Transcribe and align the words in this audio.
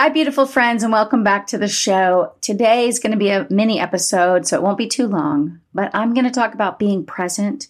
Hi, 0.00 0.08
beautiful 0.08 0.46
friends, 0.46 0.82
and 0.82 0.94
welcome 0.94 1.22
back 1.24 1.48
to 1.48 1.58
the 1.58 1.68
show. 1.68 2.32
Today 2.40 2.88
is 2.88 3.00
going 3.00 3.12
to 3.12 3.18
be 3.18 3.28
a 3.28 3.46
mini 3.50 3.78
episode, 3.78 4.46
so 4.46 4.56
it 4.56 4.62
won't 4.62 4.78
be 4.78 4.88
too 4.88 5.06
long, 5.06 5.60
but 5.74 5.90
I'm 5.92 6.14
going 6.14 6.24
to 6.24 6.30
talk 6.30 6.54
about 6.54 6.78
being 6.78 7.04
present 7.04 7.66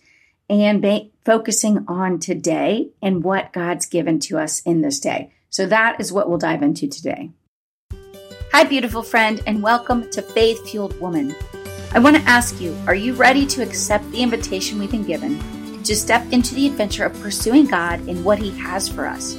and 0.49 1.11
focusing 1.25 1.85
on 1.89 2.21
today 2.21 2.91
and 3.03 3.25
what 3.25 3.53
God's 3.53 3.87
given 3.87 4.21
to 4.21 4.39
us 4.39 4.61
in 4.61 4.81
this 4.81 5.01
day. 5.01 5.33
So 5.49 5.67
that 5.67 6.01
is 6.01 6.13
what 6.13 6.29
we'll 6.29 6.39
dive 6.39 6.63
into 6.63 6.87
today. 6.87 7.33
Hi, 8.53 8.63
beautiful 8.63 9.03
friend, 9.03 9.43
and 9.45 9.61
welcome 9.61 10.09
to 10.13 10.23
Faith 10.23 10.71
Fueled 10.71 11.01
Woman. 11.01 11.35
I 11.91 11.99
want 11.99 12.15
to 12.15 12.23
ask 12.31 12.61
you 12.61 12.77
are 12.87 12.95
you 12.95 13.15
ready 13.15 13.45
to 13.47 13.63
accept 13.65 14.09
the 14.13 14.23
invitation 14.23 14.79
we've 14.79 14.89
been 14.93 15.03
given 15.03 15.83
to 15.83 15.97
step 15.97 16.25
into 16.31 16.55
the 16.55 16.69
adventure 16.69 17.07
of 17.07 17.21
pursuing 17.21 17.67
God 17.67 17.99
and 18.07 18.25
what 18.25 18.39
He 18.39 18.57
has 18.61 18.89
for 18.89 19.07
us? 19.07 19.37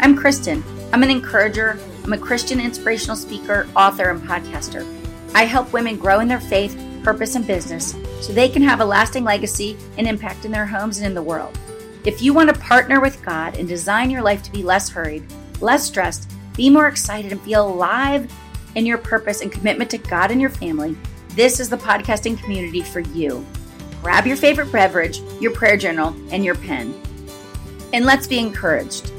I'm 0.00 0.14
Kristin. 0.14 0.62
I'm 0.92 1.02
an 1.02 1.10
encourager 1.10 1.80
I'm 2.04 2.12
a 2.12 2.18
Christian 2.18 2.60
inspirational 2.60 3.16
speaker, 3.16 3.66
author, 3.74 4.10
and 4.10 4.20
podcaster. 4.20 4.86
I 5.34 5.44
help 5.44 5.72
women 5.72 5.96
grow 5.96 6.20
in 6.20 6.28
their 6.28 6.38
faith, 6.38 6.78
purpose, 7.02 7.34
and 7.34 7.46
business 7.46 7.96
so 8.20 8.32
they 8.32 8.50
can 8.50 8.60
have 8.60 8.80
a 8.80 8.84
lasting 8.84 9.24
legacy 9.24 9.78
and 9.96 10.06
impact 10.06 10.44
in 10.44 10.52
their 10.52 10.66
homes 10.66 10.98
and 10.98 11.06
in 11.06 11.14
the 11.14 11.22
world. 11.22 11.58
If 12.04 12.20
you 12.20 12.34
want 12.34 12.54
to 12.54 12.60
partner 12.60 13.00
with 13.00 13.24
God 13.24 13.56
and 13.56 13.66
design 13.66 14.10
your 14.10 14.20
life 14.20 14.42
to 14.42 14.52
be 14.52 14.62
less 14.62 14.90
hurried, 14.90 15.24
less 15.62 15.84
stressed, 15.86 16.30
be 16.54 16.68
more 16.68 16.88
excited, 16.88 17.32
and 17.32 17.40
feel 17.40 17.66
alive 17.66 18.30
in 18.74 18.84
your 18.84 18.98
purpose 18.98 19.40
and 19.40 19.50
commitment 19.50 19.90
to 19.90 19.98
God 19.98 20.30
and 20.30 20.40
your 20.40 20.50
family, 20.50 20.96
this 21.30 21.58
is 21.58 21.70
the 21.70 21.76
podcasting 21.78 22.38
community 22.38 22.82
for 22.82 23.00
you. 23.00 23.44
Grab 24.02 24.26
your 24.26 24.36
favorite 24.36 24.70
beverage, 24.70 25.20
your 25.40 25.52
prayer 25.52 25.78
journal, 25.78 26.14
and 26.30 26.44
your 26.44 26.54
pen. 26.54 26.94
And 27.94 28.04
let's 28.04 28.26
be 28.26 28.38
encouraged. 28.38 29.10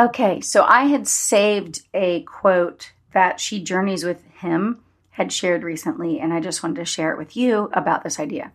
Okay, 0.00 0.40
so 0.40 0.62
I 0.62 0.84
had 0.84 1.08
saved 1.08 1.82
a 1.92 2.22
quote 2.22 2.92
that 3.12 3.40
She 3.40 3.60
Journeys 3.60 4.04
with 4.04 4.22
Him 4.26 4.80
had 5.10 5.32
shared 5.32 5.64
recently, 5.64 6.20
and 6.20 6.32
I 6.32 6.38
just 6.38 6.62
wanted 6.62 6.76
to 6.76 6.84
share 6.84 7.12
it 7.12 7.18
with 7.18 7.36
you 7.36 7.68
about 7.72 8.04
this 8.04 8.20
idea. 8.20 8.52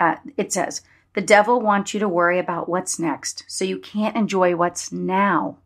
Uh, 0.00 0.16
it 0.36 0.52
says, 0.52 0.82
The 1.14 1.20
devil 1.20 1.60
wants 1.60 1.94
you 1.94 2.00
to 2.00 2.08
worry 2.08 2.40
about 2.40 2.68
what's 2.68 2.98
next, 2.98 3.44
so 3.46 3.64
you 3.64 3.78
can't 3.78 4.16
enjoy 4.16 4.56
what's 4.56 4.90
now. 4.90 5.58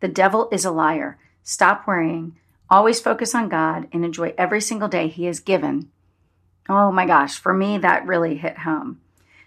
The 0.00 0.08
devil 0.08 0.48
is 0.50 0.64
a 0.64 0.72
liar. 0.72 1.16
Stop 1.44 1.86
worrying. 1.86 2.36
Always 2.68 3.00
focus 3.00 3.36
on 3.36 3.48
God 3.48 3.86
and 3.92 4.04
enjoy 4.04 4.34
every 4.36 4.60
single 4.60 4.88
day 4.88 5.06
He 5.06 5.26
has 5.26 5.38
given. 5.38 5.92
Oh 6.68 6.90
my 6.90 7.06
gosh, 7.06 7.38
for 7.38 7.54
me, 7.54 7.78
that 7.78 8.04
really 8.04 8.36
hit 8.36 8.58
home. 8.58 9.00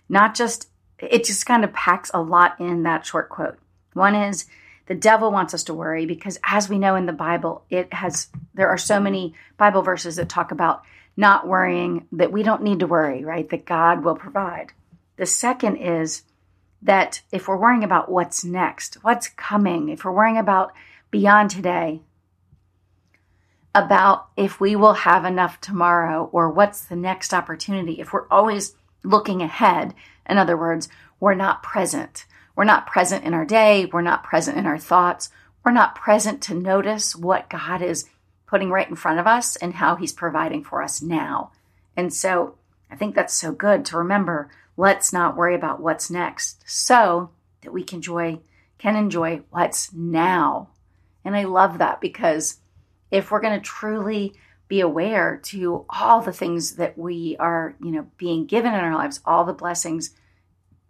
Not 0.07 0.33
just, 0.33 0.69
it 0.97 1.25
just 1.25 1.45
kind 1.45 1.65
of 1.65 1.73
packs 1.73 2.09
a 2.13 2.21
lot 2.21 2.57
in 2.61 2.83
that 2.83 3.05
short 3.05 3.27
quote. 3.27 3.57
One 3.91 4.15
is, 4.15 4.45
the 4.87 4.95
devil 4.95 5.31
wants 5.31 5.53
us 5.53 5.63
to 5.63 5.73
worry 5.73 6.05
because 6.05 6.39
as 6.43 6.69
we 6.69 6.79
know 6.79 6.95
in 6.95 7.05
the 7.05 7.13
bible 7.13 7.63
it 7.69 7.93
has 7.93 8.27
there 8.53 8.69
are 8.69 8.77
so 8.77 8.99
many 8.99 9.33
bible 9.57 9.81
verses 9.81 10.15
that 10.15 10.29
talk 10.29 10.51
about 10.51 10.83
not 11.17 11.47
worrying 11.47 12.05
that 12.11 12.31
we 12.31 12.43
don't 12.43 12.61
need 12.61 12.79
to 12.79 12.87
worry 12.87 13.25
right 13.25 13.49
that 13.49 13.65
god 13.65 14.03
will 14.03 14.15
provide. 14.15 14.71
The 15.17 15.25
second 15.25 15.77
is 15.77 16.21
that 16.83 17.21
if 17.31 17.47
we're 17.47 17.57
worrying 17.57 17.83
about 17.83 18.09
what's 18.09 18.45
next 18.45 18.95
what's 19.03 19.27
coming 19.29 19.89
if 19.89 20.05
we're 20.05 20.11
worrying 20.11 20.37
about 20.37 20.73
beyond 21.09 21.49
today 21.49 22.01
about 23.73 24.27
if 24.37 24.59
we 24.59 24.75
will 24.75 24.93
have 24.93 25.25
enough 25.25 25.59
tomorrow 25.59 26.29
or 26.31 26.49
what's 26.49 26.81
the 26.85 26.95
next 26.95 27.33
opportunity 27.33 27.99
if 27.99 28.13
we're 28.13 28.27
always 28.29 28.75
looking 29.03 29.41
ahead 29.41 29.95
in 30.29 30.37
other 30.37 30.55
words 30.55 30.87
we're 31.19 31.35
not 31.35 31.63
present 31.63 32.25
we're 32.57 32.63
not 32.63 32.87
present 32.87 33.23
in 33.23 33.35
our 33.35 33.45
day. 33.45 33.85
We're 33.85 34.01
not 34.01 34.23
present 34.23 34.57
in 34.57 34.65
our 34.65 34.79
thoughts. 34.79 35.29
We're 35.63 35.71
not 35.71 35.93
present 35.93 36.41
to 36.43 36.55
notice 36.55 37.15
what 37.15 37.51
God 37.51 37.83
is 37.83 38.09
putting 38.47 38.71
right 38.71 38.89
in 38.89 38.95
front 38.95 39.19
of 39.19 39.27
us 39.27 39.55
and 39.57 39.75
how 39.75 39.95
He's 39.95 40.11
providing 40.11 40.63
for 40.63 40.81
us 40.81 40.99
now. 40.99 41.51
And 41.95 42.11
so 42.11 42.55
I 42.89 42.95
think 42.95 43.13
that's 43.13 43.35
so 43.35 43.51
good 43.51 43.85
to 43.85 43.97
remember. 43.97 44.49
Let's 44.75 45.13
not 45.13 45.37
worry 45.37 45.53
about 45.53 45.79
what's 45.79 46.09
next 46.09 46.63
so 46.67 47.29
that 47.61 47.73
we 47.73 47.83
can 47.83 47.97
enjoy, 47.97 48.39
can 48.79 48.95
enjoy 48.95 49.41
what's 49.51 49.93
now. 49.93 50.69
And 51.23 51.35
I 51.35 51.43
love 51.43 51.77
that 51.77 52.01
because 52.01 52.57
if 53.11 53.29
we're 53.29 53.41
going 53.41 53.59
to 53.59 53.63
truly 53.63 54.33
be 54.67 54.79
aware 54.79 55.39
to 55.43 55.85
all 55.91 56.21
the 56.21 56.33
things 56.33 56.77
that 56.77 56.97
we 56.97 57.35
are, 57.39 57.75
you 57.83 57.91
know, 57.91 58.07
being 58.17 58.47
given 58.47 58.73
in 58.73 58.79
our 58.79 58.95
lives, 58.95 59.21
all 59.25 59.45
the 59.45 59.53
blessings, 59.53 60.15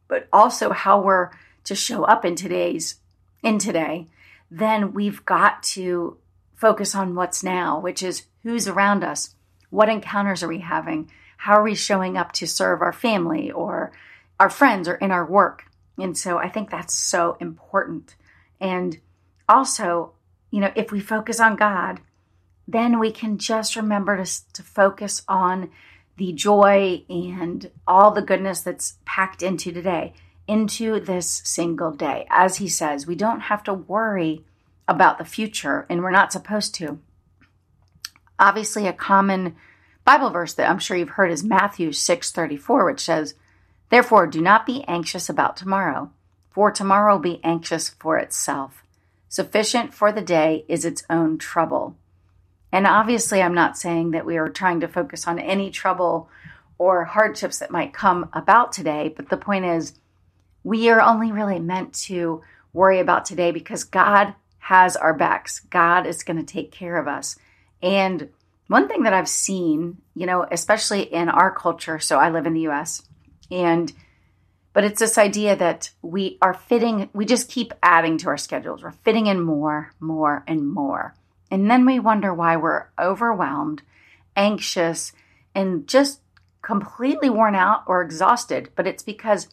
but 0.08 0.28
also 0.32 0.72
how 0.72 1.02
we're 1.02 1.32
to 1.64 1.76
show 1.76 2.04
up 2.04 2.24
in 2.24 2.36
today's 2.36 3.00
in 3.44 3.60
today, 3.60 4.08
then 4.50 4.94
we've 4.94 5.26
got 5.26 5.62
to 5.62 6.18
focus 6.56 6.96
on 6.96 7.16
what's 7.16 7.44
now, 7.44 7.80
which 7.80 8.02
is 8.02 8.24
who's 8.44 8.68
around 8.68 9.04
us, 9.04 9.36
what 9.70 9.90
encounters 9.90 10.42
are 10.44 10.48
we 10.48 10.60
having, 10.60 11.12
how 11.38 11.54
are 11.54 11.64
we 11.64 11.76
showing 11.76 12.18
up 12.18 12.32
to 12.32 12.48
serve 12.48 12.82
our 12.82 12.94
family 12.94 13.52
or 13.52 13.92
our 14.40 14.50
friends 14.50 14.88
or 14.88 14.96
in 14.96 15.12
our 15.12 15.26
work. 15.26 15.66
And 15.98 16.18
so 16.18 16.38
I 16.38 16.50
think 16.50 16.70
that's 16.70 16.94
so 16.94 17.38
important. 17.40 18.16
And 18.60 19.00
also, 19.48 20.14
you 20.52 20.60
know, 20.60 20.72
if 20.76 20.92
we 20.92 21.00
focus 21.00 21.40
on 21.40 21.56
God, 21.56 22.00
then 22.68 23.00
we 23.00 23.12
can 23.12 23.38
just 23.38 23.76
remember 23.76 24.24
to, 24.24 24.54
to 24.54 24.64
focus 24.64 25.24
on 25.28 25.70
the 26.18 26.34
joy 26.34 27.04
and 27.10 27.72
all 27.88 28.12
the 28.12 28.22
goodness 28.22 28.62
that's 28.62 28.98
packed 29.06 29.42
into 29.42 29.72
today 29.72 30.14
into 30.48 31.00
this 31.00 31.42
single 31.44 31.92
day. 31.92 32.26
As 32.30 32.58
he 32.58 32.70
says, 32.70 33.06
we 33.06 33.16
don't 33.16 33.42
have 33.42 33.64
to 33.64 33.74
worry 33.74 34.46
about 34.88 35.18
the 35.18 35.26
future, 35.26 35.86
and 35.90 36.02
we're 36.02 36.12
not 36.12 36.32
supposed 36.32 36.74
to. 36.76 37.00
Obviously, 38.40 38.88
a 38.88 38.94
common 38.94 39.56
Bible 40.06 40.30
verse 40.30 40.54
that 40.54 40.70
I'm 40.70 40.80
sure 40.80 40.96
you've 40.96 41.10
heard 41.10 41.32
is 41.32 41.44
Matthew 41.44 41.92
6:34, 41.92 42.86
which 42.86 43.04
says, 43.04 43.34
"Therefore, 43.90 44.26
do 44.26 44.42
not 44.42 44.66
be 44.66 44.86
anxious 44.88 45.28
about 45.28 45.58
tomorrow, 45.58 46.12
for 46.50 46.72
tomorrow 46.72 47.16
will 47.16 47.22
be 47.22 47.44
anxious 47.44 47.90
for 47.90 48.18
itself. 48.18 48.84
Sufficient 49.28 49.94
for 49.94 50.14
the 50.14 50.22
day 50.22 50.64
is 50.70 50.86
its 50.86 51.04
own 51.10 51.38
trouble." 51.38 51.98
And 52.72 52.86
obviously, 52.86 53.42
I'm 53.42 53.54
not 53.54 53.78
saying 53.78 54.12
that 54.12 54.26
we 54.26 54.38
are 54.38 54.50
trying 54.50 54.82
to 54.82 54.88
focus 54.88 55.28
on 55.28 55.40
any 55.40 55.72
trouble 55.72 56.30
or 56.78 57.06
hardships 57.06 57.60
that 57.60 57.72
might 57.72 57.94
come 57.94 58.30
about 58.34 58.72
today, 58.72 59.14
but 59.16 59.30
the 59.30 59.38
point 59.38 59.66
is, 59.66 59.94
we 60.64 60.90
are 60.90 61.02
only 61.02 61.32
really 61.32 61.60
meant 61.60 61.94
to 61.94 62.42
worry 62.74 63.00
about 63.00 63.26
today 63.26 63.52
because 63.52 63.84
God 63.84 64.36
has 64.60 64.96
our 64.98 65.14
backs. 65.14 65.62
God 65.62 66.06
is 66.06 66.24
going 66.24 66.38
to 66.38 66.44
take 66.44 66.72
care 66.72 66.98
of 66.98 67.08
us. 67.08 67.38
And 67.82 68.30
one 68.68 68.88
thing 68.88 69.04
that 69.04 69.14
I've 69.14 69.30
seen, 69.30 69.98
you 70.14 70.26
know, 70.26 70.46
especially 70.52 71.02
in 71.02 71.30
our 71.30 71.52
culture, 71.52 72.00
so 72.00 72.18
I 72.18 72.30
live 72.30 72.46
in 72.46 72.54
the 72.54 72.68
US, 72.68 73.04
and 73.50 73.92
but 74.74 74.84
it's 74.84 75.00
this 75.00 75.18
idea 75.18 75.56
that 75.56 75.90
we 76.04 76.38
are 76.40 76.54
fitting, 76.54 77.10
we 77.12 77.26
just 77.26 77.50
keep 77.50 77.74
adding 77.82 78.20
to 78.20 78.28
our 78.28 78.38
schedules. 78.38 78.84
We're 78.84 78.92
fitting 78.92 79.26
in 79.26 79.42
more, 79.42 79.92
more, 80.00 80.44
and 80.46 80.70
more. 80.70 81.16
And 81.50 81.70
then 81.70 81.86
we 81.86 82.00
wonder 82.00 82.34
why 82.34 82.56
we're 82.58 82.88
overwhelmed, 83.00 83.82
anxious, 84.36 85.14
and 85.56 85.88
just 85.88 86.22
completely 86.62 87.30
worn 87.30 87.56
out 87.56 87.84
or 87.88 88.02
exhausted. 88.02 88.70
But 88.76 88.88
it's 88.88 89.04
because 89.04 89.48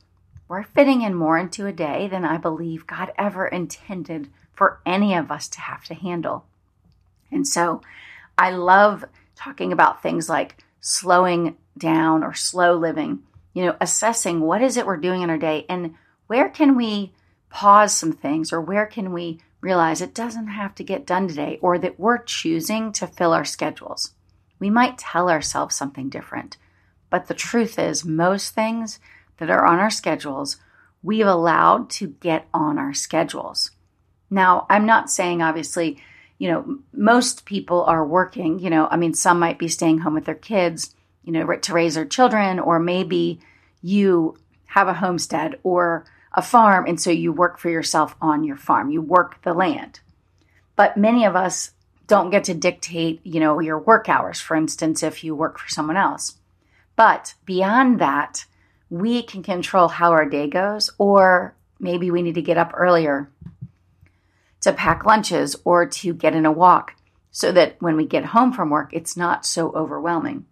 we're 0.48 0.64
fitting 0.64 1.02
in 1.02 1.14
more 1.14 1.38
into 1.38 1.66
a 1.66 1.72
day 1.72 2.08
than 2.08 2.24
I 2.24 2.36
believe 2.36 2.86
God 2.86 3.12
ever 3.16 3.46
intended 3.46 4.28
for 4.52 4.80
any 4.84 5.14
of 5.14 5.30
us 5.30 5.48
to 5.48 5.60
have 5.60 5.84
to 5.84 5.94
handle. 5.94 6.44
And 7.30 7.46
so 7.46 7.82
I 8.36 8.50
love 8.50 9.04
talking 9.34 9.72
about 9.72 10.02
things 10.02 10.28
like 10.28 10.62
slowing 10.80 11.56
down 11.76 12.22
or 12.22 12.34
slow 12.34 12.76
living, 12.76 13.20
you 13.52 13.64
know, 13.64 13.76
assessing 13.80 14.40
what 14.40 14.62
is 14.62 14.76
it 14.76 14.86
we're 14.86 14.96
doing 14.96 15.22
in 15.22 15.30
our 15.30 15.38
day 15.38 15.66
and 15.68 15.94
where 16.26 16.48
can 16.48 16.76
we 16.76 17.12
pause 17.50 17.96
some 17.96 18.12
things 18.12 18.52
or 18.52 18.60
where 18.60 18.86
can 18.86 19.12
we 19.12 19.40
realize 19.64 20.02
it 20.02 20.14
doesn't 20.14 20.48
have 20.48 20.74
to 20.74 20.84
get 20.84 21.06
done 21.06 21.26
today 21.26 21.58
or 21.62 21.78
that 21.78 21.98
we're 21.98 22.22
choosing 22.22 22.92
to 22.92 23.06
fill 23.06 23.32
our 23.32 23.46
schedules. 23.46 24.12
We 24.58 24.68
might 24.68 24.98
tell 24.98 25.30
ourselves 25.30 25.74
something 25.74 26.10
different, 26.10 26.58
but 27.08 27.28
the 27.28 27.34
truth 27.34 27.78
is, 27.78 28.04
most 28.04 28.54
things 28.54 29.00
that 29.38 29.48
are 29.48 29.64
on 29.64 29.78
our 29.78 29.88
schedules, 29.88 30.58
we've 31.02 31.26
allowed 31.26 31.88
to 31.90 32.08
get 32.08 32.46
on 32.52 32.78
our 32.78 32.92
schedules. 32.92 33.70
Now, 34.28 34.66
I'm 34.68 34.84
not 34.84 35.10
saying 35.10 35.40
obviously, 35.40 35.98
you 36.38 36.50
know, 36.50 36.78
most 36.92 37.46
people 37.46 37.84
are 37.84 38.06
working, 38.06 38.58
you 38.58 38.68
know, 38.68 38.86
I 38.90 38.98
mean, 38.98 39.14
some 39.14 39.38
might 39.38 39.58
be 39.58 39.68
staying 39.68 39.98
home 39.98 40.12
with 40.12 40.26
their 40.26 40.34
kids, 40.34 40.94
you 41.22 41.32
know, 41.32 41.46
to 41.56 41.72
raise 41.72 41.94
their 41.94 42.04
children, 42.04 42.58
or 42.58 42.78
maybe 42.78 43.40
you 43.80 44.36
have 44.66 44.88
a 44.88 44.94
homestead 44.94 45.58
or 45.62 46.04
a 46.34 46.42
farm, 46.42 46.84
and 46.86 47.00
so 47.00 47.10
you 47.10 47.32
work 47.32 47.58
for 47.58 47.70
yourself 47.70 48.16
on 48.20 48.44
your 48.44 48.56
farm, 48.56 48.90
you 48.90 49.00
work 49.00 49.40
the 49.42 49.54
land. 49.54 50.00
But 50.76 50.96
many 50.96 51.24
of 51.24 51.36
us 51.36 51.70
don't 52.06 52.30
get 52.30 52.44
to 52.44 52.54
dictate, 52.54 53.20
you 53.24 53.40
know, 53.40 53.60
your 53.60 53.78
work 53.78 54.08
hours, 54.08 54.40
for 54.40 54.56
instance, 54.56 55.02
if 55.02 55.24
you 55.24 55.34
work 55.34 55.58
for 55.58 55.68
someone 55.68 55.96
else. 55.96 56.36
But 56.96 57.34
beyond 57.44 58.00
that, 58.00 58.44
we 58.90 59.22
can 59.22 59.42
control 59.42 59.88
how 59.88 60.10
our 60.10 60.28
day 60.28 60.48
goes, 60.48 60.90
or 60.98 61.54
maybe 61.80 62.10
we 62.10 62.22
need 62.22 62.34
to 62.34 62.42
get 62.42 62.58
up 62.58 62.72
earlier 62.74 63.30
to 64.60 64.72
pack 64.72 65.04
lunches 65.04 65.56
or 65.64 65.86
to 65.86 66.14
get 66.14 66.34
in 66.34 66.46
a 66.46 66.52
walk 66.52 66.94
so 67.30 67.52
that 67.52 67.76
when 67.80 67.96
we 67.96 68.06
get 68.06 68.26
home 68.26 68.52
from 68.52 68.70
work, 68.70 68.90
it's 68.92 69.16
not 69.16 69.44
so 69.46 69.70
overwhelming. 69.72 70.46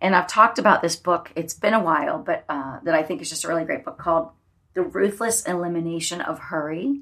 And 0.00 0.16
I've 0.16 0.26
talked 0.26 0.58
about 0.58 0.82
this 0.82 0.96
book, 0.96 1.30
it's 1.36 1.54
been 1.54 1.74
a 1.74 1.82
while, 1.82 2.18
but 2.18 2.44
uh, 2.48 2.80
that 2.82 2.94
I 2.94 3.02
think 3.02 3.22
is 3.22 3.28
just 3.28 3.44
a 3.44 3.48
really 3.48 3.64
great 3.64 3.84
book 3.84 3.98
called 3.98 4.30
The 4.74 4.82
Ruthless 4.82 5.44
Elimination 5.44 6.20
of 6.20 6.38
Hurry. 6.38 7.00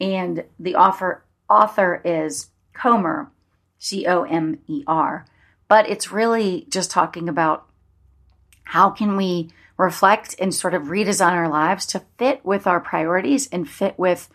And 0.00 0.44
the 0.58 0.76
author, 0.76 1.24
author 1.48 2.00
is 2.04 2.48
Comer, 2.72 3.30
C 3.78 4.06
O 4.06 4.22
M 4.22 4.58
E 4.66 4.84
R. 4.86 5.26
But 5.68 5.88
it's 5.88 6.12
really 6.12 6.66
just 6.68 6.90
talking 6.90 7.28
about 7.28 7.66
how 8.64 8.90
can 8.90 9.16
we 9.16 9.50
reflect 9.76 10.34
and 10.38 10.54
sort 10.54 10.74
of 10.74 10.84
redesign 10.84 11.32
our 11.32 11.48
lives 11.48 11.86
to 11.86 12.02
fit 12.18 12.44
with 12.44 12.66
our 12.66 12.80
priorities 12.80 13.48
and 13.48 13.68
fit 13.68 13.98
with 13.98 14.28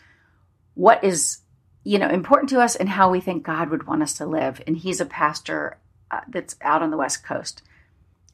what 0.73 1.03
is 1.03 1.39
you 1.83 1.99
know 1.99 2.09
important 2.09 2.49
to 2.49 2.59
us 2.59 2.75
and 2.75 2.89
how 2.89 3.11
we 3.11 3.21
think 3.21 3.43
God 3.43 3.69
would 3.69 3.87
want 3.87 4.01
us 4.01 4.13
to 4.17 4.25
live. 4.25 4.61
And 4.65 4.75
he's 4.75 4.99
a 4.99 5.05
pastor 5.05 5.77
uh, 6.11 6.21
that's 6.27 6.55
out 6.61 6.81
on 6.81 6.91
the 6.91 6.97
West 6.97 7.23
Coast. 7.23 7.61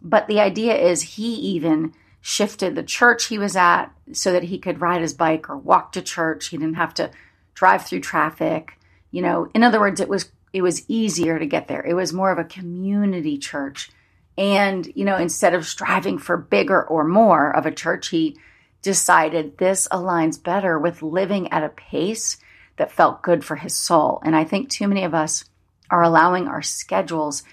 But 0.01 0.28
the 0.28 0.39
idea 0.39 0.75
is 0.75 1.01
he 1.01 1.33
even 1.36 1.94
shifted 2.21 2.75
the 2.75 2.83
church 2.83 3.25
he 3.25 3.38
was 3.38 3.56
at 3.56 3.88
so 4.13 4.31
that 4.31 4.44
he 4.44 4.59
could 4.59 4.81
ride 4.81 5.01
his 5.01 5.13
bike 5.13 5.50
or 5.50 5.57
walk 5.57 5.91
to 5.91 6.01
church. 6.01 6.47
He 6.47 6.57
didn't 6.57 6.75
have 6.75 6.94
to 6.95 7.12
drive 7.53 7.85
through 7.85 8.01
traffic. 8.01 8.77
You 9.09 9.21
know, 9.21 9.50
in 9.53 9.63
other 9.63 9.79
words, 9.79 10.00
it 10.00 10.09
was 10.09 10.31
it 10.53 10.62
was 10.62 10.89
easier 10.89 11.39
to 11.39 11.45
get 11.45 11.68
there. 11.68 11.81
It 11.81 11.94
was 11.94 12.13
more 12.13 12.31
of 12.31 12.38
a 12.38 12.44
community 12.44 13.38
church. 13.38 13.89
And, 14.38 14.91
you 14.95 15.06
know, 15.06 15.18
instead 15.18 15.53
of 15.53 15.65
striving 15.65 16.18
for 16.18 16.35
bigger 16.38 16.83
or 16.83 17.03
more 17.03 17.56
of 17.56 17.65
a 17.65 17.71
church, 17.71 18.09
he 18.09 18.38
decided 18.81 19.57
this 19.57 19.88
aligns 19.89 20.41
better 20.41 20.77
with 20.77 21.03
living 21.03 21.51
at 21.51 21.63
a 21.63 21.69
pace 21.69 22.38
that 22.77 22.91
felt 22.91 23.21
good 23.21 23.45
for 23.45 23.56
his 23.56 23.75
soul. 23.75 24.21
And 24.25 24.35
I 24.35 24.44
think 24.44 24.69
too 24.69 24.88
many 24.88 25.03
of 25.03 25.13
us 25.13 25.45
are 25.89 26.01
allowing 26.01 26.47
our 26.47 26.62
schedules 26.62 27.44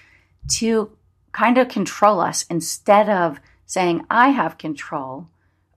to 0.55 0.91
kind 1.31 1.57
of 1.57 1.69
control 1.69 2.19
us 2.19 2.45
instead 2.49 3.09
of 3.09 3.39
saying, 3.69 4.03
I 4.09 4.29
have 4.29 4.57
control 4.57 5.27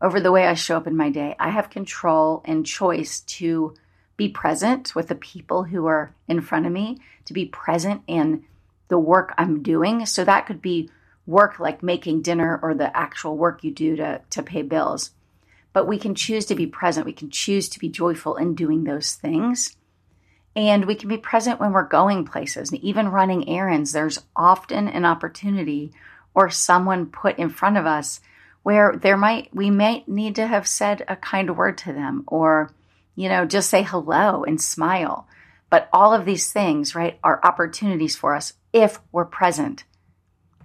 over 0.01 0.19
the 0.19 0.33
way 0.33 0.47
I 0.47 0.55
show 0.55 0.79
up 0.79 0.87
in 0.87 0.97
my 0.97 1.11
day. 1.11 1.37
I 1.39 1.51
have 1.51 1.69
control 1.69 2.43
and 2.47 2.65
choice 2.65 3.21
to 3.21 3.75
be 4.17 4.31
present 4.31 4.95
with 4.95 5.09
the 5.09 5.15
people 5.15 5.65
who 5.65 5.85
are 5.85 6.15
in 6.27 6.41
front 6.41 6.65
of 6.65 6.73
me, 6.73 7.01
to 7.27 7.35
be 7.35 7.45
present 7.45 8.01
in 8.07 8.45
the 8.89 8.99
work 8.99 9.35
I'm 9.37 9.63
doing. 9.63 10.07
So 10.07 10.25
that 10.25 10.47
could 10.47 10.63
be 10.63 10.89
work 11.27 11.61
like 11.61 11.83
making 11.83 12.23
dinner 12.23 12.59
or 12.63 12.73
the 12.73 12.97
actual 12.97 13.37
work 13.37 13.63
you 13.63 13.71
do 13.71 13.97
to, 13.97 14.23
to 14.31 14.43
pay 14.43 14.63
bills. 14.63 15.11
But 15.75 15.87
we 15.87 15.99
can 15.99 16.15
choose 16.15 16.47
to 16.47 16.55
be 16.55 16.67
present. 16.67 17.05
We 17.05 17.13
can 17.13 17.29
choose 17.29 17.69
to 17.69 17.79
be 17.79 17.91
joyful 17.91 18.37
in 18.37 18.55
doing 18.55 18.85
those 18.85 19.13
things. 19.13 19.77
And 20.57 20.87
we 20.87 20.95
can 20.95 21.11
be 21.11 21.19
present 21.19 21.61
when 21.61 21.73
we're 21.73 21.87
going 21.87 22.25
places 22.25 22.73
and 22.73 22.83
even 22.83 23.09
running 23.09 23.51
errands. 23.51 23.93
There's 23.93 24.25
often 24.35 24.89
an 24.89 25.05
opportunity 25.05 25.93
or 26.35 26.51
someone 26.51 27.07
put 27.07 27.39
in 27.39 27.49
front 27.49 27.77
of 27.77 27.87
us 27.87 28.21
where 28.63 28.97
there 28.97 29.17
might 29.17 29.55
we 29.55 29.71
might 29.71 30.09
need 30.09 30.35
to 30.37 30.47
have 30.47 30.67
said 30.67 31.05
a 31.09 31.17
kind 31.17 31.57
word 31.57 31.77
to 31.79 31.93
them 31.93 32.25
or 32.27 32.73
you 33.15 33.29
know 33.29 33.45
just 33.45 33.71
say 33.71 33.83
hello 33.83 34.45
and 34.45 34.61
smile 34.61 35.27
but 35.71 35.89
all 35.93 36.15
of 36.15 36.25
these 36.25 36.53
things 36.53 36.95
right 36.95 37.19
are 37.25 37.41
opportunities 37.43 38.17
for 38.17 38.35
us 38.35 38.55
if 38.73 39.01
we're 39.11 39.25
present 39.25 39.85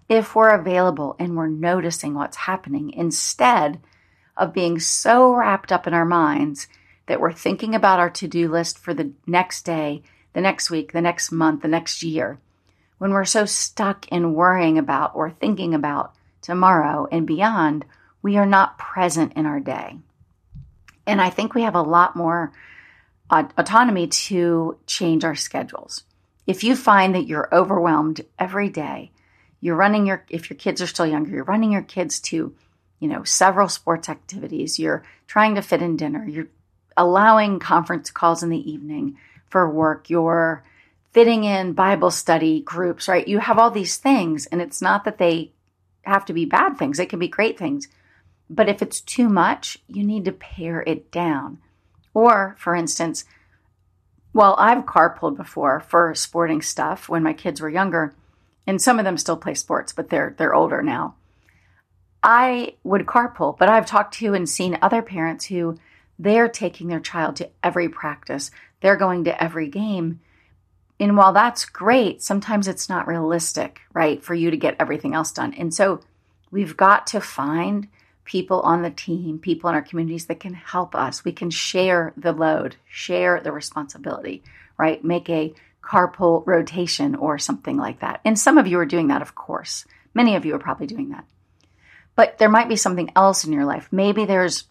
if 0.10 0.36
we're 0.36 0.50
available 0.50 1.16
and 1.19 1.36
we're 1.36 1.48
noticing 1.48 2.13
what's 2.13 2.38
happening 2.38 2.92
instead 2.92 3.80
of 4.38 4.54
being 4.54 4.80
so 4.80 5.34
wrapped 5.34 5.72
up 5.72 5.88
in 5.88 5.94
our 5.94 6.06
minds 6.06 6.68
that 7.08 7.20
we're 7.20 7.34
thinking 7.34 7.75
about 7.75 8.00
our 8.00 8.10
to 8.10 8.28
do 8.28 8.50
list 8.50 8.78
for 8.78 8.94
the 8.94 9.12
next 9.25 9.63
day, 9.63 10.04
the 10.34 10.42
next 10.42 10.70
week, 10.70 10.92
the 10.92 11.02
next 11.02 11.31
month, 11.31 11.62
the 11.62 11.68
next 11.68 12.04
year. 12.04 12.40
When 12.98 13.12
we're 13.12 13.26
so 13.26 13.46
stuck 13.46 14.08
in 14.10 14.34
worrying 14.34 14.78
about 14.78 15.16
or 15.16 15.30
thinking 15.30 15.74
about 15.74 16.14
tomorrow 16.42 17.08
and 17.12 17.28
beyond, 17.28 17.86
we 18.22 18.38
are 18.38 18.46
not 18.46 18.78
present 18.78 19.34
in 19.34 19.46
our 19.46 19.60
day. 19.60 19.98
And 21.06 21.22
I 21.22 21.30
think 21.30 21.54
we 21.54 21.64
have 21.64 21.76
a 21.76 21.82
lot 21.82 22.16
more 22.16 22.52
autonomy 23.30 24.08
to 24.08 24.78
change 24.86 25.24
our 25.24 25.36
schedules. 25.36 26.04
If 26.46 26.64
you 26.64 26.76
find 26.76 27.16
that 27.16 27.28
you're 27.28 27.54
overwhelmed 27.54 28.22
every 28.40 28.70
day, 28.70 29.12
you're 29.60 29.76
running 29.76 30.06
your, 30.06 30.26
if 30.30 30.50
your 30.50 30.58
kids 30.58 30.82
are 30.82 30.88
still 30.88 31.06
younger, 31.06 31.32
you're 31.32 31.44
running 31.44 31.72
your 31.72 31.82
kids 31.82 32.20
to 32.22 32.56
you 33.00 33.08
know, 33.08 33.24
several 33.24 33.70
sports 33.70 34.10
activities, 34.10 34.80
you're 34.80 35.04
trying 35.28 35.56
to 35.56 35.62
fit 35.62 35.82
in 35.82 35.98
dinner, 35.98 36.26
you're 36.28 36.48
allowing 36.96 37.60
conference 37.60 38.10
calls 38.10 38.42
in 38.42 38.50
the 38.50 38.72
evening 38.72 39.18
for 39.50 39.70
work, 39.70 40.10
you're 40.10 40.64
fitting 41.18 41.46
in 41.46 41.74
Bible 41.74 42.12
study 42.12 42.62
groups, 42.62 43.08
right? 43.08 43.28
You 43.28 43.40
have 43.40 43.58
all 43.58 43.72
these 43.72 43.98
things, 43.98 44.46
and 44.46 44.62
it's 44.62 44.84
not 44.84 45.04
that 45.06 45.18
they 45.18 45.52
have 46.04 46.24
to 46.25 46.34
be 46.34 46.46
bad 46.46 46.78
things, 46.78 47.00
they 47.00 47.08
can 47.08 47.18
be 47.18 47.28
great 47.28 47.58
things. 47.58 47.88
But 48.52 48.69
if 48.69 48.84
it's 48.84 49.02
too 49.02 49.28
much, 49.28 49.80
you 49.88 50.04
need 50.04 50.25
to 50.25 50.31
pare 50.31 50.84
it 50.86 51.10
down. 51.10 51.58
Or, 52.14 52.56
for 52.60 52.75
instance, 52.75 53.25
well, 54.31 54.54
I've 54.60 54.86
carpooled 54.86 55.38
before 55.38 55.80
for 55.80 56.14
sporting 56.14 56.62
stuff 56.62 57.10
when 57.10 57.24
my 57.24 57.34
kids 57.34 57.62
were 57.62 57.68
younger, 57.68 58.13
and 58.68 58.80
some 58.80 59.00
of 59.00 59.06
them 59.06 59.18
still 59.18 59.38
play 59.38 59.56
sports, 59.56 59.94
but 59.94 60.12
they're 60.12 60.36
they're 60.38 60.54
older 60.54 60.84
now. 60.84 61.16
I 62.22 62.75
would 62.84 63.08
carpool, 63.08 63.58
but 63.58 63.70
I've 63.70 63.88
talked 63.88 64.13
to 64.20 64.36
and 64.36 64.48
seen 64.48 64.78
other 64.84 65.02
parents 65.02 65.46
who 65.46 65.80
they're 66.20 66.48
taking 66.48 66.90
their 66.90 67.00
child 67.00 67.38
to 67.38 67.50
every 67.63 67.90
practice, 67.90 68.52
they're 68.81 68.96
going 68.96 69.24
to 69.24 69.44
every 69.44 69.68
game. 69.68 70.20
And 71.00 71.16
while 71.16 71.34
that's 71.34 71.66
great, 71.66 72.24
sometimes 72.24 72.68
it's 72.68 72.90
not 72.90 73.08
realistic, 73.08 73.82
right, 73.94 74.24
for 74.24 74.34
you 74.34 74.50
to 74.52 74.58
get 74.58 74.76
everything 74.80 75.14
else 75.14 75.32
done. 75.32 75.54
And 75.54 75.74
so 75.74 76.02
we've 76.50 76.76
got 76.76 77.08
to 77.08 77.22
find 77.22 77.88
people 78.26 78.62
on 78.62 78.82
the 78.82 78.92
team, 78.92 79.40
people 79.40 79.70
in 79.70 79.76
our 79.76 79.82
communities 79.82 80.26
that 80.26 80.40
can 80.40 80.54
help 80.54 80.96
us. 80.96 81.24
We 81.24 81.32
can 81.32 81.50
share 81.50 82.14
the 82.18 82.34
load, 82.34 82.76
share 82.90 83.40
the 83.40 83.52
responsibility, 83.52 84.44
right? 84.78 85.04
Make 85.04 85.30
a 85.30 85.54
carpool 85.82 86.46
rotation 86.46 87.16
or 87.16 87.38
something 87.38 87.78
like 87.78 88.02
that. 88.02 88.20
And 88.26 88.38
some 88.38 88.58
of 88.58 88.68
you 88.68 88.80
are 88.80 88.86
doing 88.86 89.08
that, 89.08 89.22
of 89.22 89.36
course. 89.36 89.86
Many 90.14 90.36
of 90.36 90.46
you 90.46 90.56
are 90.56 90.60
probably 90.60 90.88
doing 90.88 91.10
that. 91.10 91.26
But 92.16 92.40
there 92.40 92.50
might 92.50 92.68
be 92.68 92.76
something 92.76 93.12
else 93.16 93.46
in 93.46 93.54
your 93.54 93.66
life. 93.66 93.88
Maybe 93.92 94.26
there's 94.26 94.66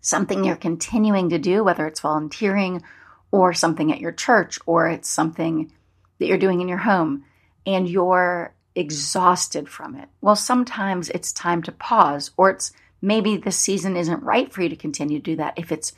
something 0.00 0.44
you're 0.44 0.56
continuing 0.56 1.30
to 1.30 1.38
do, 1.38 1.64
whether 1.64 1.86
it's 1.86 2.00
volunteering 2.00 2.82
or 3.32 3.52
something 3.52 3.92
at 3.92 4.00
your 4.00 4.12
church 4.12 4.58
or 4.66 4.88
it's 4.88 5.08
something 5.08 5.72
that 6.18 6.26
you're 6.26 6.38
doing 6.38 6.60
in 6.60 6.68
your 6.68 6.78
home 6.78 7.24
and 7.66 7.88
you're 7.88 8.54
exhausted 8.74 9.68
from 9.68 9.94
it. 9.96 10.08
Well, 10.20 10.36
sometimes 10.36 11.08
it's 11.10 11.32
time 11.32 11.62
to 11.64 11.72
pause 11.72 12.30
or 12.36 12.50
it's 12.50 12.72
maybe 13.02 13.36
the 13.36 13.52
season 13.52 13.96
isn't 13.96 14.22
right 14.22 14.52
for 14.52 14.62
you 14.62 14.68
to 14.68 14.76
continue 14.76 15.18
to 15.18 15.22
do 15.22 15.36
that 15.36 15.54
if 15.56 15.72
it's 15.72 15.92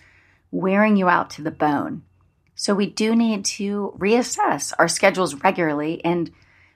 wearing 0.50 0.96
you 0.96 1.08
out 1.08 1.30
to 1.30 1.42
the 1.42 1.50
bone. 1.50 2.02
So 2.54 2.74
we 2.74 2.86
do 2.86 3.16
need 3.16 3.44
to 3.46 3.94
reassess 3.98 4.72
our 4.78 4.88
schedules 4.88 5.34
regularly 5.34 6.04
and 6.04 6.30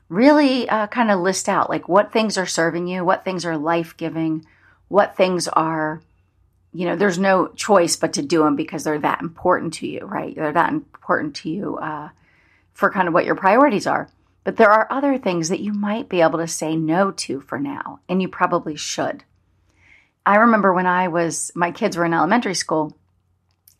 really 0.08 0.68
uh, 0.68 0.86
kind 0.86 1.10
of 1.10 1.20
list 1.20 1.48
out 1.48 1.68
like 1.68 1.88
what 1.88 2.12
things 2.12 2.38
are 2.38 2.46
serving 2.46 2.86
you, 2.86 3.04
what 3.04 3.24
things 3.24 3.44
are 3.44 3.56
life 3.56 3.96
giving, 3.96 4.44
what 4.88 5.16
things 5.16 5.48
are, 5.48 6.00
you 6.76 6.86
know, 6.86 6.96
there's 6.96 7.18
no 7.18 7.48
choice 7.48 7.96
but 7.96 8.12
to 8.14 8.22
do 8.22 8.44
them 8.44 8.54
because 8.54 8.84
they're 8.84 8.98
that 8.98 9.22
important 9.22 9.74
to 9.74 9.86
you, 9.86 10.00
right? 10.00 10.34
They're 10.34 10.52
that 10.52 10.72
important 10.72 11.36
to 11.36 11.50
you 11.50 11.78
uh, 11.78 12.10
for 12.74 12.90
kind 12.90 13.08
of 13.08 13.14
what 13.14 13.24
your 13.24 13.34
priorities 13.34 13.86
are. 13.86 14.10
But 14.44 14.56
there 14.56 14.70
are 14.70 14.86
other 14.90 15.16
things 15.16 15.48
that 15.48 15.60
you 15.60 15.72
might 15.72 16.08
be 16.08 16.20
able 16.20 16.38
to 16.38 16.46
say 16.46 16.76
no 16.76 17.10
to 17.12 17.40
for 17.40 17.58
now, 17.58 18.00
and 18.08 18.20
you 18.20 18.28
probably 18.28 18.76
should. 18.76 19.24
I 20.24 20.36
remember 20.36 20.74
when 20.74 20.86
I 20.86 21.08
was, 21.08 21.50
my 21.54 21.72
kids 21.72 21.96
were 21.96 22.04
in 22.04 22.12
elementary 22.12 22.54
school, 22.54 22.96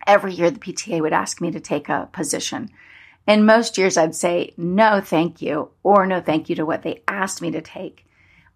every 0.07 0.33
year 0.33 0.51
the 0.51 0.59
PTA 0.59 1.01
would 1.03 1.13
ask 1.13 1.41
me 1.41 1.51
to 1.51 1.61
take 1.61 1.89
a 1.89 2.09
position. 2.13 2.71
And 3.27 3.45
most 3.45 3.77
years 3.77 3.97
I'd 3.97 4.15
say 4.15 4.55
no, 4.57 5.01
thank 5.01 5.43
you, 5.43 5.71
or 5.83 6.07
no, 6.07 6.21
thank 6.21 6.49
you 6.49 6.57
to 6.57 6.67
what 6.67 6.83
they 6.83 7.03
asked 7.07 7.43
me 7.43 7.51
to 7.51 7.61
take. 7.61 8.07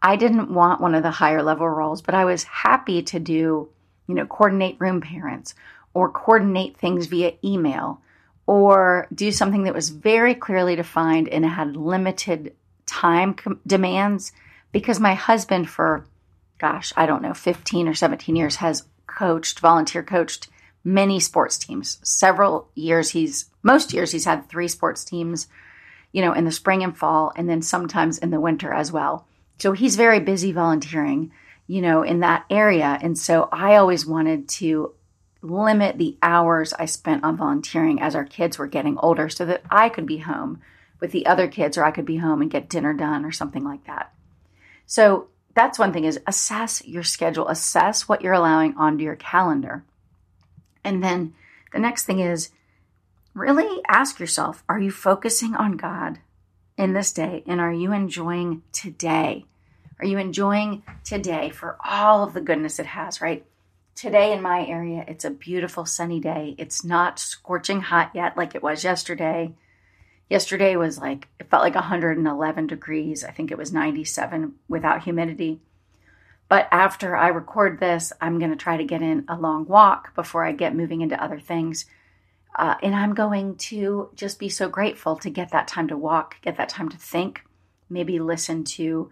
I 0.01 0.17
didn't 0.17 0.55
want 0.55 0.81
one 0.81 0.95
of 0.95 1.03
the 1.03 1.11
higher 1.11 1.43
level 1.43 1.69
roles, 1.69 2.01
but 2.01 2.15
I 2.15 2.25
was 2.25 2.45
happy 2.45 3.03
to 3.03 3.21
do, 3.21 3.69
you 4.11 4.17
know, 4.17 4.27
coordinate 4.27 4.77
room 4.81 5.01
parents 5.01 5.55
or 5.95 6.11
coordinate 6.11 6.77
things 6.77 7.07
via 7.07 7.33
email 7.45 8.03
or 8.47 9.07
do 9.15 9.31
something 9.31 9.63
that 9.63 9.75
was 9.75 9.91
very 9.91 10.35
clearly 10.35 10.75
defined 10.75 11.29
and 11.29 11.47
had 11.47 11.77
limited 11.77 12.53
time 12.85 13.33
com- 13.35 13.61
demands 13.65 14.33
because 14.73 14.99
my 14.99 15.15
husband 15.15 15.71
for 15.71 16.05
gosh, 16.59 16.93
I 16.97 17.07
don't 17.07 17.23
know, 17.23 17.33
15 17.33 17.89
or 17.89 17.95
17 17.95 18.37
years 18.37 18.57
has 18.57 18.85
coached, 19.07 19.61
volunteer 19.61 20.03
coached 20.03 20.49
many 20.85 21.21
sports 21.21 21.59
teams. 21.59 21.99
Several 22.03 22.69
years 22.75 23.11
he's 23.11 23.47
most 23.63 23.93
years 23.93 24.11
he's 24.11 24.25
had 24.25 24.49
three 24.49 24.69
sports 24.69 25.05
teams, 25.05 25.47
you 26.13 26.21
know, 26.21 26.33
in 26.33 26.45
the 26.45 26.51
spring 26.51 26.83
and 26.83 26.97
fall 26.97 27.33
and 27.37 27.49
then 27.49 27.63
sometimes 27.63 28.19
in 28.19 28.31
the 28.31 28.41
winter 28.41 28.73
as 28.73 28.91
well. 28.91 29.27
So 29.59 29.73
he's 29.73 29.95
very 29.95 30.21
busy 30.21 30.53
volunteering, 30.53 31.33
you 31.71 31.81
know, 31.81 32.03
in 32.03 32.19
that 32.19 32.45
area 32.51 32.99
and 33.01 33.17
so 33.17 33.49
I 33.53 33.77
always 33.77 34.05
wanted 34.05 34.49
to 34.61 34.93
limit 35.41 35.99
the 35.99 36.19
hours 36.21 36.73
I 36.73 36.87
spent 36.87 37.23
on 37.23 37.37
volunteering 37.37 38.01
as 38.01 38.17
our 38.17 38.25
kids 38.25 38.59
were 38.59 38.67
getting 38.67 38.99
older 38.99 39.29
so 39.29 39.47
that 39.47 39.63
I 39.71 39.89
could 39.89 40.05
be 40.05 40.19
home 40.19 40.61
with 40.99 41.13
the 41.13 41.27
other 41.27 41.47
kids 41.47 41.79
or 41.79 41.85
I 41.85 41.93
could 41.93 42.05
be 42.05 42.17
home 42.17 42.43
and 42.43 42.51
get 42.51 42.69
dinner 42.69 42.93
done 42.93 43.25
or 43.25 43.31
something 43.31 43.63
like 43.63 43.87
that. 43.87 44.13
So 44.87 45.29
that's 45.55 45.79
one 45.79 45.93
thing 45.93 46.05
is 46.05 46.19
assess 46.27 46.85
your 46.85 47.05
schedule, 47.05 47.47
assess 47.47 48.09
what 48.09 48.23
you're 48.23 48.33
allowing 48.33 48.75
onto 48.77 49.05
your 49.05 49.15
calendar. 49.15 49.85
And 50.83 51.05
then 51.05 51.35
the 51.73 51.79
next 51.79 52.05
thing 52.05 52.19
is 52.19 52.51
really 53.33 53.81
ask 53.87 54.19
yourself, 54.19 54.65
are 54.69 54.81
you 54.81 54.91
focusing 54.91 55.55
on 55.55 55.77
God 55.77 56.19
in 56.77 56.95
this 56.95 57.13
day 57.13 57.45
and 57.47 57.61
are 57.61 57.73
you 57.73 57.93
enjoying 57.93 58.63
today? 58.73 59.47
Are 60.01 60.07
you 60.07 60.17
enjoying 60.17 60.83
today 61.05 61.51
for 61.51 61.77
all 61.85 62.25
of 62.25 62.33
the 62.33 62.41
goodness 62.41 62.79
it 62.79 62.87
has, 62.87 63.21
right? 63.21 63.45
Today 63.95 64.33
in 64.33 64.41
my 64.41 64.65
area, 64.67 65.05
it's 65.07 65.27
a 65.27 65.31
beautiful 65.31 65.85
sunny 65.85 66.21
day. 66.21 66.55
It's 66.57 66.83
not 66.83 67.19
scorching 67.19 67.83
hot 67.83 68.13
yet 68.15 68.35
like 68.35 68.55
it 68.55 68.63
was 68.63 68.83
yesterday. 68.83 69.53
Yesterday 70.31 70.75
was 70.77 70.97
like, 70.97 71.29
it 71.39 71.51
felt 71.51 71.63
like 71.63 71.75
111 71.75 72.67
degrees. 72.67 73.25
I 73.25 73.31
think 73.31 73.51
it 73.51 73.59
was 73.59 73.75
97 73.75 74.55
without 74.69 75.03
humidity. 75.03 75.61
But 76.49 76.67
after 76.71 77.15
I 77.15 77.29
record 77.29 77.79
this, 77.79 78.11
I'm 78.23 78.39
going 78.39 78.53
to 78.53 78.57
try 78.57 78.79
to 78.79 78.85
get 78.85 79.03
in 79.03 79.27
a 79.29 79.37
long 79.37 79.67
walk 79.67 80.15
before 80.15 80.47
I 80.47 80.53
get 80.53 80.75
moving 80.75 81.03
into 81.03 81.23
other 81.23 81.41
things. 81.41 81.85
Uh, 82.57 82.77
and 82.83 82.95
I'm 82.95 83.13
going 83.13 83.57
to 83.57 84.09
just 84.15 84.39
be 84.39 84.49
so 84.49 84.67
grateful 84.67 85.17
to 85.17 85.29
get 85.29 85.51
that 85.51 85.69
time 85.69 85.89
to 85.89 85.97
walk, 85.99 86.41
get 86.41 86.57
that 86.57 86.71
time 86.71 86.89
to 86.89 86.97
think, 86.97 87.43
maybe 87.91 88.19
listen 88.19 88.65
to 88.65 89.11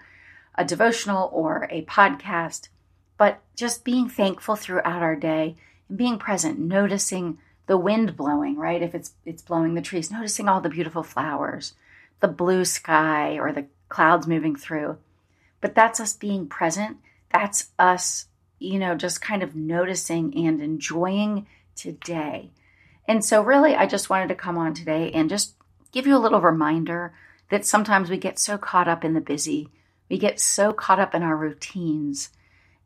a 0.59 0.65
devotional 0.65 1.31
or 1.33 1.69
a 1.71 1.85
podcast, 1.85 2.69
but 3.17 3.41
just 3.57 3.85
being 3.85 4.09
thankful 4.09 4.57
throughout 4.57 5.03
our 5.03 5.17
day 5.17 5.57
and 5.89 5.97
being 5.97 6.19
present, 6.19 6.59
noticing 6.59 7.39
the 7.67 7.79
wind 7.79 8.17
blowing, 8.17 8.57
right? 8.57 8.83
If 8.83 8.95
it's 8.95 9.13
it's 9.25 9.43
blowing 9.43 9.75
the 9.75 9.83
trees, 9.83 10.11
noticing 10.11 10.49
all 10.49 10.61
the 10.61 10.69
beautiful 10.69 11.05
flowers, 11.05 11.75
the 12.21 12.29
blue 12.29 12.65
sky 12.65 13.39
or 13.39 13.53
the 13.53 13.67
clouds 13.89 14.27
moving 14.27 14.57
through. 14.57 14.99
But 15.61 15.75
that's 15.75 16.01
us 16.01 16.13
being 16.13 16.49
present. 16.49 16.99
That's 17.33 17.71
us, 17.79 18.27
you 18.59 18.79
know, 18.79 18.95
just 18.97 19.23
kind 19.23 19.43
of 19.43 19.55
noticing 19.55 20.35
and 20.37 20.61
enjoying 20.61 21.47
today. 21.77 22.51
And 23.07 23.25
so 23.25 23.43
really 23.43 23.77
I 23.77 23.87
just 23.87 24.11
wanted 24.11 24.29
to 24.29 24.35
come 24.35 24.59
on 24.59 24.75
today 24.75 25.13
and 25.13 25.31
just 25.31 25.55
give 25.93 26.07
you 26.07 26.17
a 26.17 26.19
little 26.19 26.41
reminder 26.41 27.13
that 27.51 27.65
sometimes 27.65 28.11
we 28.11 28.19
get 28.19 28.39
so 28.39 28.59
caught 28.59 28.89
up 28.89 29.05
in 29.05 29.15
the 29.15 29.21
busy 29.21 29.71
we 30.09 30.19
get 30.19 30.41
so 30.41 30.73
caught 30.73 31.01
up 31.01 31.15
in 31.15 31.23
our 31.23 31.37
routines, 31.37 32.31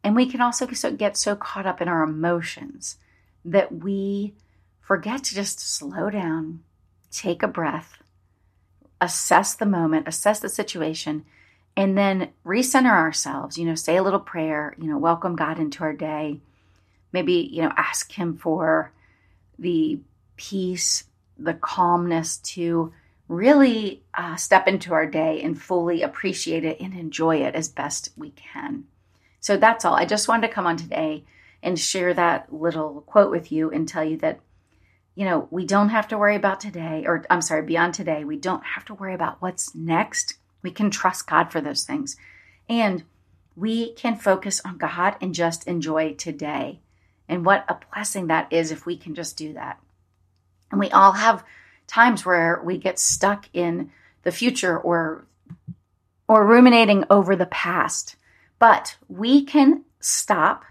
and 0.03 0.17
we 0.17 0.27
can 0.27 0.41
also 0.41 0.67
get 0.67 1.17
so 1.17 1.37
caught 1.37 1.67
up 1.67 1.81
in 1.81 1.89
our 1.89 2.03
emotions 2.03 2.99
that 3.45 3.73
we 3.73 4.35
forget 4.81 5.25
to 5.25 5.35
just 5.35 5.61
slow 5.61 6.11
down, 6.11 6.61
take 7.11 7.43
a 7.43 7.49
breath, 7.49 8.03
assess 9.01 9.55
the 9.55 9.67
moment, 9.67 10.09
assess 10.09 10.41
the 10.41 10.49
situation, 10.49 11.25
and 11.77 11.97
then 11.97 12.31
recenter 12.45 12.91
ourselves. 12.91 13.57
You 13.57 13.67
know, 13.67 13.75
say 13.75 13.97
a 13.97 14.03
little 14.03 14.21
prayer, 14.21 14.75
you 14.79 14.89
know, 14.89 14.99
welcome 14.99 15.37
God 15.37 15.59
into 15.59 15.85
our 15.85 15.93
day. 15.93 16.41
Maybe, 17.13 17.35
you 17.35 17.63
know, 17.63 17.73
ask 17.77 18.13
Him 18.13 18.37
for 18.37 18.93
the 19.59 20.01
peace, 20.37 21.05
the 21.39 21.55
calmness 21.55 22.39
to 22.39 22.93
really 23.33 24.03
uh, 24.15 24.37
step 24.37 24.69
into 24.69 24.93
our 24.93 25.07
day 25.07 25.41
and 25.43 25.61
fully 25.61 26.03
appreciate 26.03 26.65
it 26.65 26.79
and 26.81 26.93
enjoy 26.93 27.37
it 27.37 27.55
as 27.55 27.69
best 27.69 28.11
we 28.17 28.31
can. 28.31 28.85
So 29.41 29.57
that's 29.57 29.85
all. 29.85 29.95
I 29.95 30.05
just 30.05 30.29
wanted 30.29 30.49
to 30.49 30.53
come 30.53 30.67
on 30.67 30.77
today 30.77 31.25
and 31.63 31.79
share 31.79 32.13
that 32.15 32.53
little 32.53 33.01
quote 33.03 33.31
with 33.31 33.51
you 33.51 33.71
and 33.71 33.89
tell 33.89 34.05
you 34.05 34.19
that, 34.19 34.41
you 35.15 35.25
know, 35.25 35.49
we 35.51 35.65
don't 35.65 35.89
have 35.89 36.09
to 36.09 36.19
worry 36.19 36.37
about 36.37 36.61
today, 36.61 37.05
or 37.07 37.25
I'm 37.31 37.41
sorry, 37.41 37.63
beyond 37.63 37.95
today. 37.95 38.25
We 38.25 38.37
don't 38.37 38.65
have 38.65 38.85
to 38.87 38.95
worry 38.95 39.15
about 39.15 39.41
what's 39.41 39.75
next. 39.75 40.35
We 40.63 40.71
can 40.71 40.91
trust 40.91 41.27
God 41.27 41.51
for 41.51 41.61
those 41.61 41.85
things. 41.85 42.17
And 42.69 43.05
we 43.57 43.93
can 43.95 44.17
focus 44.17 44.61
on 44.65 44.79
God 44.79 45.17
and 45.21 45.35
just 45.35 45.67
enjoy 45.67 46.15
today. 46.15 46.81
And 47.29 47.47
what 47.47 47.65
a 47.69 47.79
blessing 47.93 48.27
that 48.27 48.53
is 48.53 48.71
if 48.71 48.85
we 48.85 48.97
can 48.97 49.15
just 49.15 49.37
do 49.37 49.55
that. 49.55 49.81
And 50.71 50.79
we 50.79 50.91
all 50.91 51.13
have 51.13 51.45
times 51.93 52.25
where 52.25 52.63
we 52.65 52.79
get 52.79 52.99
stuck 52.99 53.49
in 53.53 53.91
the 54.23 54.33
future 54.33 54.79
or 54.79 55.27
or 56.27 56.47
ruminating 56.47 57.05
over 57.11 57.37
the 57.37 57.47
past. 57.47 58.17
But 58.59 58.97
we 59.09 59.45
can 59.45 59.85
stop, 60.01 60.65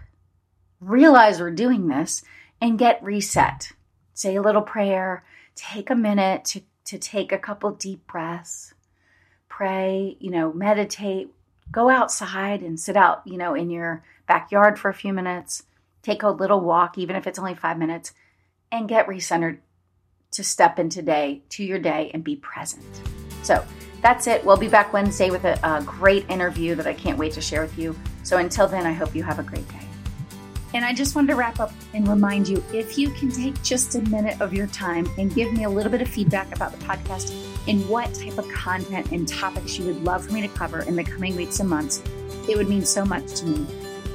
realize 0.80 1.38
we're 1.38 1.52
doing 1.52 1.86
this, 1.86 2.24
and 2.60 2.78
get 2.78 3.04
reset. 3.04 3.72
Say 4.14 4.34
a 4.34 4.42
little 4.42 4.62
prayer, 4.62 5.24
take 5.54 5.90
a 5.90 5.94
minute 5.94 6.44
to, 6.46 6.62
to 6.86 6.98
take 6.98 7.30
a 7.30 7.38
couple 7.38 7.70
deep 7.70 8.06
breaths, 8.06 8.74
pray, 9.48 10.16
you 10.18 10.30
know, 10.30 10.52
meditate, 10.52 11.28
go 11.70 11.88
outside 11.88 12.62
and 12.62 12.80
sit 12.80 12.96
out, 12.96 13.22
you 13.26 13.36
know, 13.36 13.54
in 13.54 13.70
your 13.70 14.02
backyard 14.26 14.78
for 14.78 14.88
a 14.88 14.94
few 14.94 15.12
minutes, 15.12 15.62
take 16.02 16.22
a 16.24 16.30
little 16.30 16.60
walk, 16.60 16.98
even 16.98 17.14
if 17.14 17.26
it's 17.26 17.38
only 17.38 17.54
five 17.54 17.78
minutes, 17.78 18.12
and 18.72 18.88
get 18.88 19.06
recentered 19.06 19.58
to 20.32 20.44
step 20.44 20.78
in 20.78 20.88
today 20.88 21.42
to 21.50 21.64
your 21.64 21.78
day 21.78 22.10
and 22.12 22.24
be 22.24 22.36
present. 22.36 22.84
So 23.42 23.64
that's 24.00 24.26
it. 24.26 24.44
We'll 24.44 24.56
be 24.56 24.68
back 24.68 24.92
Wednesday 24.92 25.30
with 25.30 25.44
a, 25.44 25.58
a 25.62 25.82
great 25.82 26.28
interview 26.28 26.74
that 26.74 26.86
I 26.86 26.94
can't 26.94 27.18
wait 27.18 27.32
to 27.34 27.40
share 27.40 27.62
with 27.62 27.78
you. 27.78 27.96
So 28.24 28.38
until 28.38 28.66
then, 28.66 28.86
I 28.86 28.92
hope 28.92 29.14
you 29.14 29.22
have 29.22 29.38
a 29.38 29.42
great 29.42 29.68
day. 29.68 29.78
And 30.74 30.84
I 30.84 30.94
just 30.94 31.14
wanted 31.14 31.28
to 31.28 31.36
wrap 31.36 31.60
up 31.60 31.72
and 31.92 32.08
remind 32.08 32.48
you 32.48 32.64
if 32.72 32.96
you 32.96 33.10
can 33.10 33.30
take 33.30 33.62
just 33.62 33.94
a 33.94 34.00
minute 34.02 34.40
of 34.40 34.54
your 34.54 34.66
time 34.68 35.06
and 35.18 35.34
give 35.34 35.52
me 35.52 35.64
a 35.64 35.70
little 35.70 35.92
bit 35.92 36.00
of 36.00 36.08
feedback 36.08 36.54
about 36.54 36.72
the 36.72 36.78
podcast 36.84 37.34
and 37.68 37.86
what 37.88 38.12
type 38.14 38.38
of 38.38 38.48
content 38.48 39.12
and 39.12 39.28
topics 39.28 39.78
you 39.78 39.84
would 39.84 40.02
love 40.02 40.26
for 40.26 40.32
me 40.32 40.40
to 40.40 40.48
cover 40.48 40.80
in 40.80 40.96
the 40.96 41.04
coming 41.04 41.36
weeks 41.36 41.60
and 41.60 41.68
months, 41.68 42.02
it 42.48 42.56
would 42.56 42.68
mean 42.68 42.84
so 42.84 43.04
much 43.04 43.34
to 43.34 43.46
me. 43.46 43.64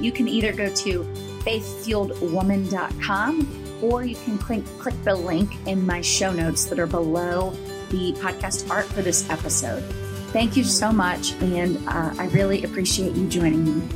You 0.01 0.11
can 0.11 0.27
either 0.27 0.51
go 0.51 0.73
to 0.73 1.03
faithfueledwoman.com 1.45 3.56
or 3.81 4.03
you 4.03 4.15
can 4.15 4.37
click, 4.37 4.65
click 4.79 4.95
the 5.03 5.15
link 5.15 5.51
in 5.67 5.85
my 5.85 6.01
show 6.01 6.31
notes 6.31 6.65
that 6.65 6.79
are 6.79 6.87
below 6.87 7.51
the 7.89 8.13
podcast 8.13 8.69
art 8.69 8.85
for 8.85 9.01
this 9.01 9.29
episode. 9.29 9.83
Thank 10.31 10.57
you 10.57 10.63
so 10.63 10.91
much, 10.91 11.33
and 11.41 11.77
uh, 11.87 12.13
I 12.17 12.27
really 12.27 12.63
appreciate 12.63 13.15
you 13.15 13.27
joining 13.27 13.63
me. 13.63 13.87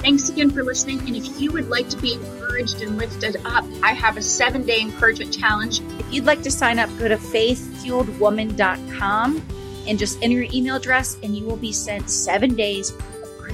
Thanks 0.00 0.28
again 0.28 0.50
for 0.50 0.62
listening. 0.62 1.00
And 1.00 1.16
if 1.16 1.40
you 1.40 1.50
would 1.50 1.68
like 1.68 1.88
to 1.88 1.96
be 1.96 2.14
encouraged 2.14 2.82
and 2.82 2.96
lifted 2.96 3.36
up, 3.44 3.64
I 3.82 3.92
have 3.92 4.16
a 4.16 4.22
seven 4.22 4.64
day 4.64 4.80
encouragement 4.80 5.36
challenge. 5.36 5.80
If 5.98 6.12
you'd 6.12 6.26
like 6.26 6.42
to 6.42 6.50
sign 6.50 6.78
up, 6.78 6.88
go 6.98 7.08
to 7.08 7.16
faithfueledwoman.com 7.16 9.42
and 9.88 9.98
just 9.98 10.22
enter 10.22 10.36
your 10.36 10.46
email 10.52 10.76
address, 10.76 11.18
and 11.22 11.36
you 11.36 11.44
will 11.44 11.56
be 11.56 11.72
sent 11.72 12.08
seven 12.08 12.54
days 12.54 12.92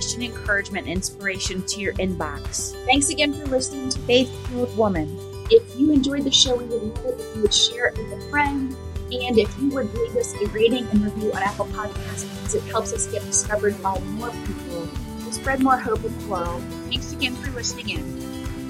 Christian 0.02 0.22
encouragement 0.22 0.88
and 0.88 0.96
inspiration 0.96 1.62
to 1.62 1.80
your 1.80 1.92
inbox. 1.92 2.74
Thanks 2.86 3.10
again 3.10 3.32
for 3.32 3.46
listening 3.46 3.88
to 3.88 4.00
Faith 4.00 4.48
Fueled 4.48 4.76
Woman. 4.76 5.16
If 5.48 5.62
you 5.78 5.92
enjoyed 5.92 6.24
the 6.24 6.30
show, 6.32 6.56
we 6.56 6.64
would 6.64 6.82
love 6.82 7.04
it 7.04 7.20
if 7.20 7.36
you 7.36 7.42
would 7.42 7.54
share 7.54 7.86
it 7.86 7.96
with 7.96 8.12
a 8.12 8.28
friend. 8.28 8.76
And 9.12 9.38
if 9.38 9.56
you 9.60 9.68
would 9.68 9.94
leave 9.94 10.16
us 10.16 10.34
a 10.34 10.46
rating 10.48 10.88
and 10.88 11.04
review 11.04 11.32
on 11.32 11.40
Apple 11.44 11.66
Podcasts, 11.66 12.28
because 12.34 12.54
it 12.56 12.64
helps 12.64 12.92
us 12.92 13.06
get 13.12 13.22
discovered 13.22 13.80
by 13.80 13.96
more 14.00 14.30
people 14.44 14.88
to 15.24 15.32
spread 15.32 15.62
more 15.62 15.76
hope 15.76 16.02
in 16.02 16.18
the 16.18 16.26
world. 16.26 16.64
Thanks 16.88 17.12
again 17.12 17.36
for 17.36 17.52
listening 17.52 17.90
in. 17.90 18.61